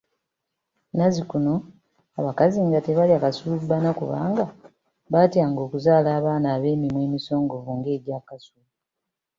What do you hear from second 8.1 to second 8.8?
Kasulu.